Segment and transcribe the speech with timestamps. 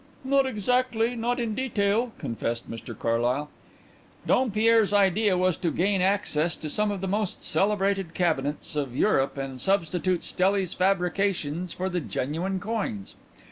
[0.23, 3.51] "Not exactly not in detail," confessed Mr Carlyle.
[4.25, 9.37] "Dompierre's idea was to gain access to some of the most celebrated cabinets of Europe
[9.37, 13.13] and substitute Stelli's fabrications for the genuine coins.